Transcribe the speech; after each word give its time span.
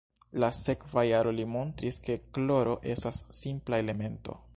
La 0.43 0.47
sekva 0.59 1.03
jaro 1.07 1.33
li 1.39 1.45
montris 1.55 2.01
ke 2.07 2.15
kloro, 2.39 2.73
estas 2.95 3.21
simpla 3.41 3.81
elemento. 3.85 4.39